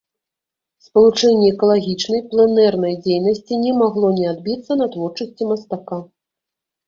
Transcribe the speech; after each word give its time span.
Спалучэнне 0.85 1.49
экалагічнай, 1.53 2.21
пленэрнай 2.31 2.95
дзейнасці 3.03 3.53
не 3.65 3.73
магло 3.81 4.07
не 4.19 4.25
адбіцца 4.33 4.79
на 4.83 4.87
творчасці 4.95 5.43
мастака. 5.53 5.97